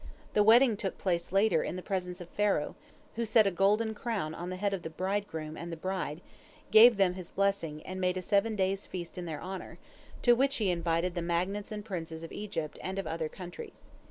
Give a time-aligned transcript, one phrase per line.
[0.33, 2.75] The wedding took place later in the presence of Pharaoh,
[3.17, 6.21] who set a golden crown upon the head of the bridegroom and the bride,
[6.71, 9.77] gave them his blessing, and made a seven days' feast in their honor,
[10.23, 13.91] to which he invited the magnates and princes of Egypt and of other countries.